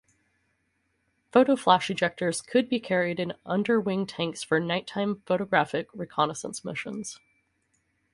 [1.31, 7.19] Photoflash ejectors could be carried in underwing tanks for nighttime photographic reconnaissance missions.